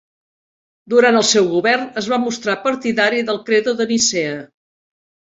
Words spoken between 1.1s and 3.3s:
el seu govern es va mostrar partidari